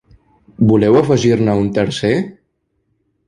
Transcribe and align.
Voleu 0.69 0.97
afegir-ne 1.01 1.55
un 1.65 1.69
tercer? 1.77 2.13